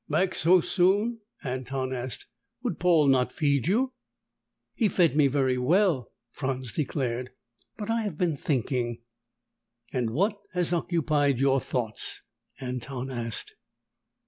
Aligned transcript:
"Back 0.09 0.33
so 0.33 0.61
soon?" 0.61 1.19
Anton 1.43 1.93
asked. 1.93 2.25
"Would 2.63 2.79
Paul 2.79 3.05
not 3.05 3.31
feed 3.31 3.67
you?" 3.67 3.93
"He 4.73 4.87
fed 4.87 5.15
me 5.15 5.27
very 5.27 5.59
well," 5.59 6.11
Franz 6.31 6.73
declared, 6.73 7.29
"but 7.77 7.91
I 7.91 8.01
have 8.01 8.17
been 8.17 8.35
thinking." 8.35 9.03
"And 9.93 10.09
what 10.09 10.39
has 10.53 10.73
occupied 10.73 11.37
your 11.37 11.59
thoughts?" 11.61 12.23
Anton 12.59 13.11
asked. 13.11 13.53